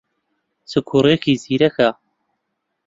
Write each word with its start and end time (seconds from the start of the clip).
چ 0.69 0.71
کوڕێکی 0.87 1.33
زیرەکە! 1.43 1.89